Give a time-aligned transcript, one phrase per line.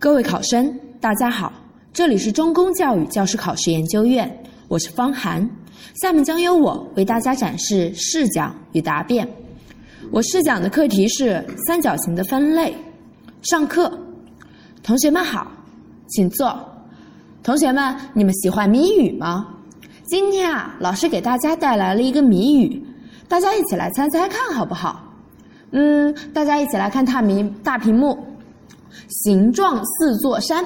[0.00, 1.52] 各位考生，大家好，
[1.92, 4.34] 这里是中公教育教师考试研究院，
[4.66, 5.46] 我是方涵。
[6.00, 9.28] 下面将由我为大家展示试讲与答辩。
[10.10, 12.74] 我试讲的课题是三角形的分类。
[13.42, 13.92] 上课，
[14.82, 15.46] 同学们好，
[16.08, 16.58] 请坐。
[17.42, 19.48] 同学们，你们喜欢谜语吗？
[20.06, 22.82] 今天啊，老师给大家带来了一个谜语，
[23.28, 25.12] 大家一起来猜猜看好不好？
[25.72, 28.18] 嗯，大家一起来看大屏大屏幕，
[29.08, 30.64] 形状似座山，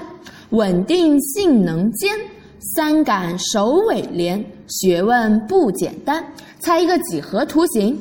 [0.50, 2.14] 稳定性能坚，
[2.74, 6.24] 三杆首尾连，学问不简单。
[6.60, 7.98] 猜一个几何图形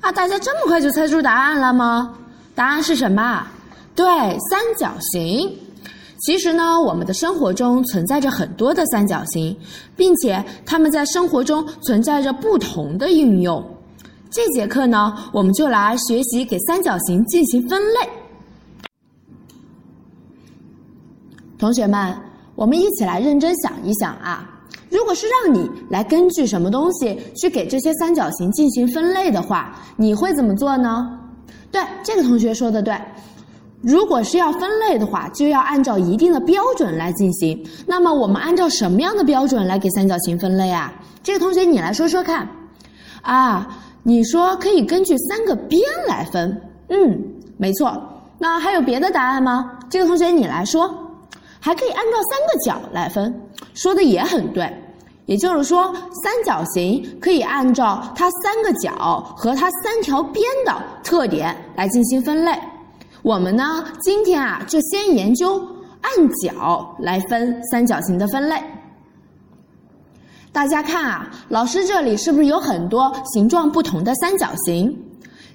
[0.00, 0.12] 啊？
[0.12, 2.16] 大家这么快就猜出答案了吗？
[2.54, 3.46] 答案是什么？
[3.96, 4.04] 对，
[4.50, 5.50] 三角形。
[6.20, 9.54] 其实呢，我们的生活中存在着很多的三角形，
[9.96, 13.62] 并且它们在生活中存在着不同的应用。
[14.30, 18.08] 这节课呢，我们就来学习给三角形进行分类。
[21.58, 22.14] 同学们，
[22.54, 24.48] 我们一起来认真想一想啊，
[24.90, 31.18] 如果是让你来根据什么东西去给这些三角形进行分类的话，你会怎么做呢？
[31.70, 32.94] 对，这个同学说的对。
[33.80, 37.62] 如果是要分类的话，就要按照一定的标准来进行。
[37.86, 40.92] 那么我们按照什么样的标准来给三角形分类啊？
[41.22, 42.48] 这个同学你来说说看。
[43.20, 43.68] 啊，
[44.02, 46.60] 你说可以根据三个边来分。
[46.88, 47.22] 嗯，
[47.58, 47.94] 没错。
[48.38, 49.70] 那还有别的答案吗？
[49.90, 51.03] 这个同学你来说。
[51.64, 53.34] 还可以按照三个角来分，
[53.72, 54.70] 说的也很对。
[55.24, 55.90] 也就是说，
[56.22, 62.52] 三角形可以按照它三个角和它三条边的特点来进行分类。
[63.22, 65.58] 我们呢，今天啊，就先研究
[66.02, 68.62] 按角来分三角形的分类。
[70.52, 74.94] 大家看啊，老师这里是不是有很多形状不同的三角形？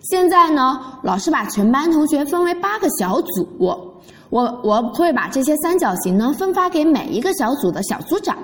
[0.01, 8.37] 现在呢，老师把全班同学分为八个小组，我我会把这些三角形呢分发给每一个小组的小组长，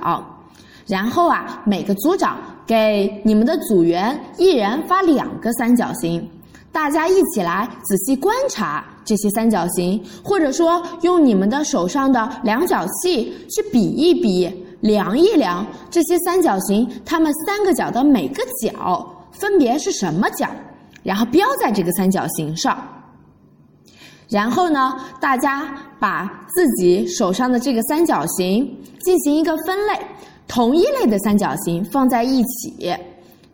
[0.85, 6.29] 然后啊，每个组长给你们的组员一人发两个三角形。
[6.71, 20.49] 大家一起来仔细观察这些三角形，或者说用你们的手上的量角器去比一比、量一量这些三角形，它们三个角的每个角分别是什么角，
[21.05, 22.75] 然后标在这个三角形上。
[24.27, 28.67] 然后呢，大家把自己手上的这个三角形
[29.01, 29.93] 进行一个分类，
[30.47, 32.91] 同一类的三角形放在一起，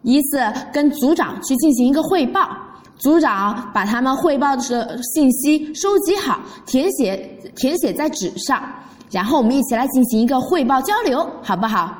[0.03, 0.41] 依次
[0.71, 2.49] 跟组长去进行一个汇报。
[2.97, 7.17] 组长把他们汇报的信息收集好，填写
[7.55, 8.63] 填写在纸上，
[9.11, 11.97] 然后我们一起来进行一个汇报交流，好不好？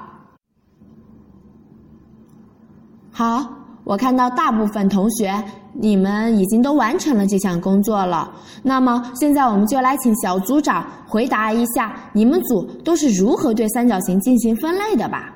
[3.12, 3.61] 好，
[3.92, 5.34] 我看到大部分同学
[5.74, 8.32] 你们已经都完成了这项工作了。
[8.64, 15.34] 那么现在我们就来请小组长回答一下，你们组都是如何对三角形进行分类的吧？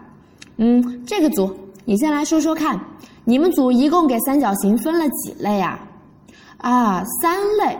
[0.56, 2.80] 嗯，这个组你先来说说看。
[3.26, 5.78] 你们组一共给三角形分了几类啊？
[6.60, 7.78] 啊，三类。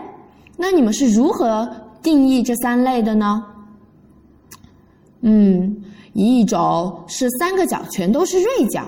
[0.58, 1.66] 那你们是如何
[2.02, 3.42] 定义这三类的呢？
[5.22, 5.74] 嗯，
[6.12, 8.82] 一种是三个角全都是锐角，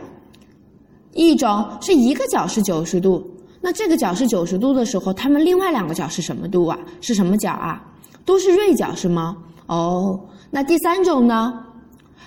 [1.18, 3.28] 一种是一个角是九十度。
[3.60, 6.78] 那这个角是九十度的时候，它们另外两个角是什么度啊？
[7.00, 7.82] 是什么角啊？
[8.24, 9.36] 都是锐角是吗？
[9.66, 10.18] 哦，
[10.48, 11.52] 那第三种呢？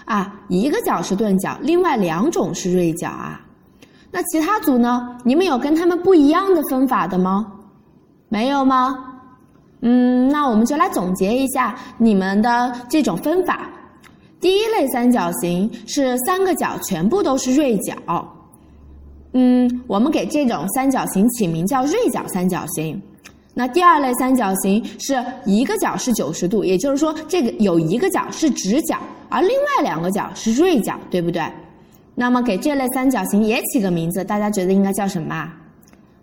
[0.04, 3.40] 啊，一个角是钝角，另外两种是锐角啊。
[4.12, 5.16] 那其他组呢？
[5.24, 7.48] 你们有跟他们不一样的分法的吗？
[8.28, 8.98] 没有吗？
[9.80, 13.70] 嗯，那我们就来总结一下你们的这种分法。
[14.42, 17.96] 第一类三角形是三个角全部都是锐角，
[19.34, 23.02] 嗯，我们给这种三角形起名叫锐角三角形。
[23.54, 28.98] 那第二类三角形是一个角是九十度，也就是说这个有一个角是直角，
[29.30, 31.44] 而另外两个角是锐角，对不对？
[32.16, 35.50] 那么给这类三角形也起个名字，大家觉得应该叫什么？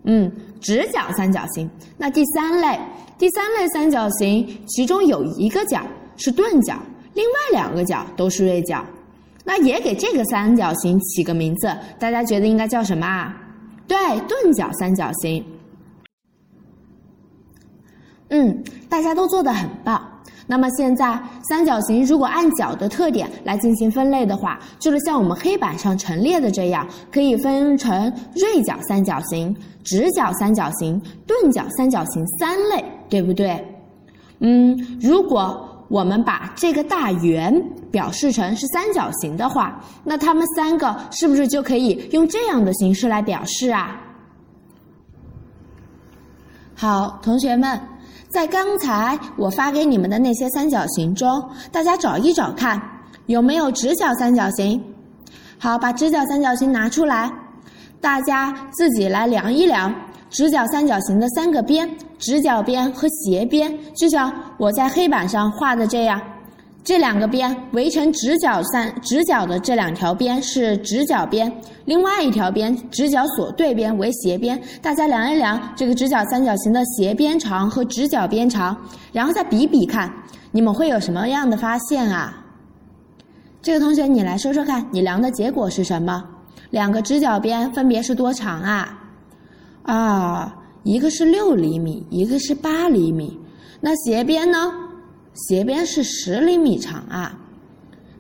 [0.05, 0.31] 嗯，
[0.61, 1.69] 直角三角形。
[1.97, 2.79] 那第三类，
[3.19, 5.83] 第三类三角形其中有一个角
[6.17, 6.75] 是钝角，
[7.15, 8.85] 另外两个角都是锐角。
[9.49, 13.35] 那也给这个三角形起个名字，大家觉得应该叫什么啊？
[13.87, 13.97] 对，
[14.29, 15.43] 钝角三角形。
[18.29, 20.07] 嗯，大家都做的很棒。
[20.47, 21.19] 那么现在
[21.49, 33.65] 三角形如果按角的特点来进行分类的话，就是像我们黑板上陈列的这样，可以分成锐角三角形、直角三角形、钝角三角形三类，对不对？
[34.41, 37.53] 嗯，如果我们把这个大圆
[37.91, 44.01] 表示成是三角形的话，那它们三个是不是就可以用这样的形式来表示啊？
[46.75, 47.81] 好，同学们。
[48.29, 51.43] 在刚才我发给你们的那些三角形中，
[51.73, 52.79] 大家找一找看，
[53.25, 54.79] 有没有直角三角形？
[55.59, 57.33] 好，把直角三角形拿出来，
[58.03, 59.95] 大家自己来量一量
[60.29, 61.89] 直角三角形的三个边：
[62.19, 66.21] 直角边和斜边，就像我在黑板上画的这样。
[66.85, 71.53] 这两个边围成直角三直角的这两条边是直角边，
[71.85, 74.59] 另外一条边直角所对边为斜边。
[74.81, 78.75] 大家量一量这个直角三角形的斜边长和直角边长，
[79.13, 80.11] 然后再比比看，
[80.51, 82.43] 你们会有什么样的发现啊？
[83.61, 86.25] 这个同学，你来说说看，你量的结果是什么？
[86.71, 88.99] 两个直角边分别是多长啊？
[89.83, 93.39] 啊，一个是六厘米，一个是八厘米。
[93.81, 94.73] 那斜边呢？
[95.35, 97.39] 斜边是十厘米长啊，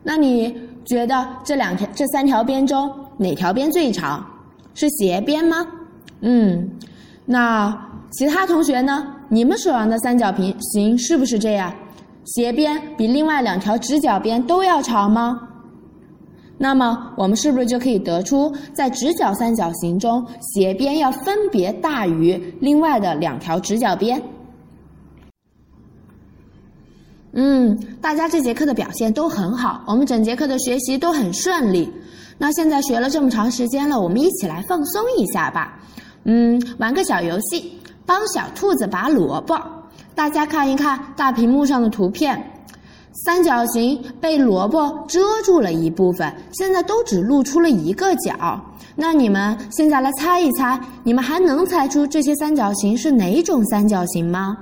[0.04, 4.24] 那你觉得这两条、这三条边中哪条边最长？
[4.74, 5.66] 是斜边吗？
[6.20, 6.70] 嗯，
[7.26, 7.76] 那
[8.12, 9.06] 其他同学呢？
[9.28, 11.74] 你们手上的三角平行是不是这样？
[12.24, 15.47] 斜边比另外两条直角边都要长吗？
[16.58, 24.20] 那么我们是不是就可以得出，在直角三角形中，斜边要分别大于另外的两条直角边？
[27.32, 31.88] 嗯，大家这节课的表现都很好，我们整节课的学习都很顺利。
[32.38, 35.78] 那现在学了这么长时间了，我们一起来放松一下吧。
[36.24, 39.56] 嗯，玩个小游戏，帮小兔子拔萝卜。
[40.14, 42.57] 大家看一看大屏幕上的图片，
[43.12, 48.60] 三角形被萝卜遮住了一部分，现在都只露出了一个角。
[48.94, 54.56] 那你们现在来猜一猜，你们还能猜出这些三角形是哪种三角形吗？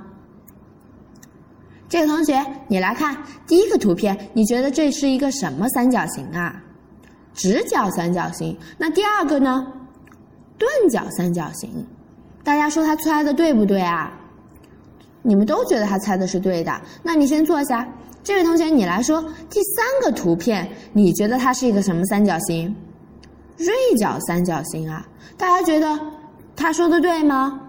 [1.88, 3.16] 这个同学，你来看
[3.46, 6.62] 第一个图片，你觉得这是一个什么三角形啊？
[7.32, 8.56] 直角三角形。
[8.78, 9.66] 那第二个呢？
[10.58, 11.70] 钝角三角形。
[12.42, 14.12] 大家说他猜的对不对啊？
[15.26, 16.80] 你们都觉得他猜的是对的。
[17.02, 17.86] 那你先坐下。
[18.22, 22.74] 这位同学，你来说第三个图片，你觉得它是一个什么三角形？
[23.56, 25.06] 锐角三角形啊。
[25.36, 25.96] 大家觉得
[26.56, 27.60] 他说的对吗？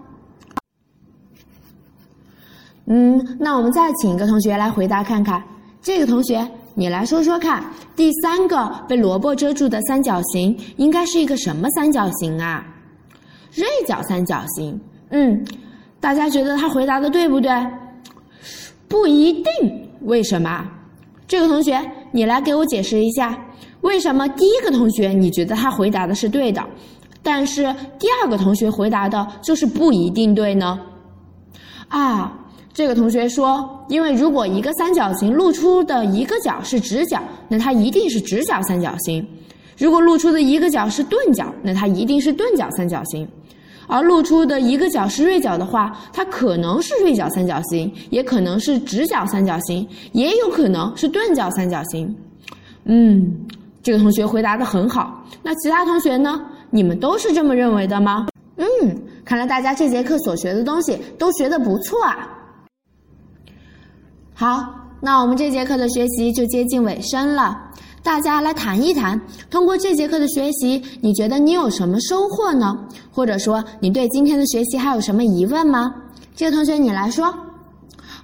[2.86, 5.40] 嗯，那我们再请一个同学来回答看看。
[5.80, 6.44] 这个同学，
[6.74, 7.64] 你来说说看，
[7.94, 12.66] 第三个被萝卜遮住的三角形应该是一个什么三角形啊？
[13.54, 14.80] 锐角三角形。
[15.10, 15.44] 嗯，
[16.00, 17.50] 大家觉得他回答的对不对？
[18.88, 19.44] 不一定。
[20.02, 20.64] 为什么？
[21.26, 21.78] 这个同学，
[22.12, 23.38] 你来给我解释一下，
[23.80, 26.64] 为什么第一个同学你觉得他回答的是对的，
[27.22, 27.62] 但是
[27.98, 30.78] 第二个同学回答的就是不一定对呢？
[31.88, 32.34] 啊？
[32.72, 39.20] 这个同学说：“因为如果一个三角形露出的一个角是直角，那它一定是直角三角形；
[39.76, 43.26] 如果露出的一个角是钝角，那它一定是钝角三角形；
[43.88, 52.14] 而露出的一个角是锐角的话，它可能是锐角三角形，也可能是直角三角形，也有可能是钝角三角形。”
[52.84, 53.36] 嗯，
[53.82, 55.24] 这个同学回答的很好。
[55.42, 56.40] 那其他同学呢？
[56.70, 58.26] 你们都是这么认为的吗？
[58.56, 58.66] 嗯，
[59.24, 62.28] 看来大家这节课所学的东西都学的不错啊。
[64.34, 67.56] 好，那我们这节课的学习就接近尾声了。
[68.02, 72.76] 大家来谈一谈，通过这节课的学习，你觉得你有什么收获呢？
[73.12, 75.94] 或者说，你对今天的学习还有什么疑问吗？
[76.34, 77.32] 这个同学，你来说。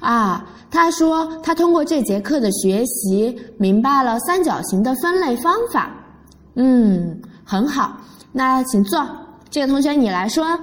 [0.01, 5.91] 啊，他说他通过这节课的学习，明白了三角形的分类方法。
[6.55, 7.97] 嗯，很好。
[8.33, 9.07] 那请坐。
[9.51, 10.59] 这个同学，你来说。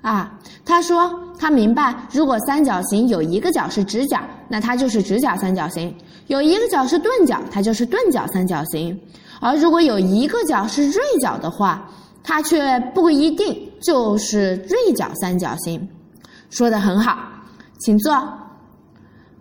[0.00, 0.32] 啊，
[0.64, 5.92] 他说他明白，如果三角形有一个角是直角，那它就是直角三角形；
[6.26, 8.98] 有一个角是钝角，它就是钝角三角形。
[9.40, 11.88] 而如果有一个角是锐角的话，
[12.22, 15.88] 它却不一定就是锐角三角形。
[16.50, 17.18] 说的很好，
[17.80, 18.20] 请坐。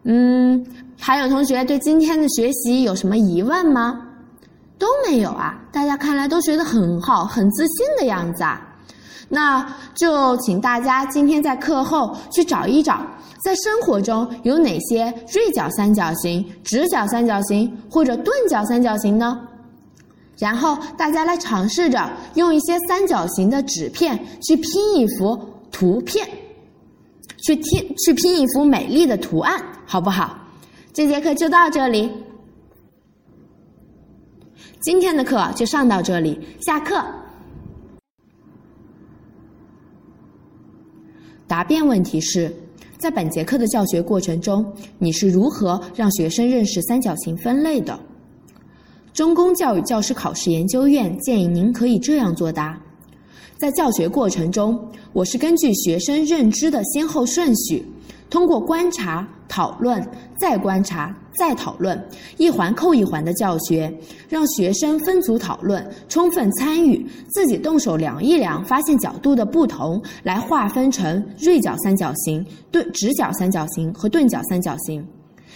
[0.04, 0.66] 嗯，
[1.00, 4.02] 还有同学对今天的学习有什么疑问吗？
[4.78, 8.67] 都没有啊，大家看来都学得很好，很自信的样子啊。
[9.30, 13.06] 那就请大家今天在课后去找一找，
[13.44, 19.40] 在生活中有哪些锐角三角形、直角三角形或者钝角三角形呢？
[20.38, 25.38] 然后大家来尝试着用一些三角形的纸片去拼一幅
[25.72, 26.26] 图片，
[27.38, 30.38] 去拼去拼一幅美丽的图案，好不好？
[30.94, 32.10] 这节课就到这里，
[34.80, 37.04] 今天的课就上到这里，下课。
[41.48, 42.54] 答辩问题是：
[42.98, 44.66] 在本节课的教学过程中，
[45.00, 47.98] 你是如何让学生认识三角形分类的？
[49.14, 52.80] 中公教育教师考试研究院建议您可以这样作答：
[53.58, 54.80] 在教学过程中，
[55.14, 57.84] 我是根据学生认知的先后顺序，
[58.30, 60.06] 通过观察、讨论、
[60.40, 62.00] 再观察、再讨论，
[62.38, 63.92] 一环扣一环的教学，
[64.30, 75.04] 让学生分组讨论，充分参与，自己动手量一量，发现角度的不同，来划分成锐角三角形、钝直角三角形和钝角三角形。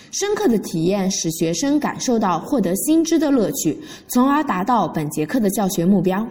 [0.10, 3.78] 深刻的体验使学生感受到获得新知的乐趣，
[4.08, 6.28] 从而达到本节课的教学目标。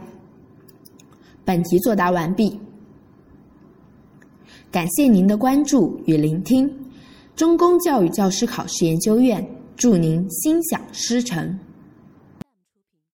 [1.51, 2.57] 本题作答完毕。
[4.71, 6.73] 感谢您的关注与聆听，
[7.35, 11.59] 中公教育教师考试研究院祝您心想事成。